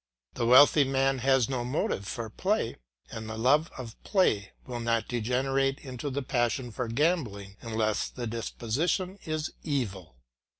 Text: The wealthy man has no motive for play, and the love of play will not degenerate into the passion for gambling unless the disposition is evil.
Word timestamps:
The 0.33 0.47
wealthy 0.47 0.83
man 0.83 1.19
has 1.19 1.47
no 1.47 1.63
motive 1.63 2.07
for 2.07 2.27
play, 2.27 2.77
and 3.11 3.29
the 3.29 3.37
love 3.37 3.69
of 3.77 4.01
play 4.03 4.51
will 4.65 4.79
not 4.79 5.07
degenerate 5.07 5.77
into 5.81 6.09
the 6.09 6.23
passion 6.23 6.71
for 6.71 6.87
gambling 6.87 7.55
unless 7.61 8.09
the 8.09 8.25
disposition 8.25 9.19
is 9.27 9.53
evil. 9.61 10.15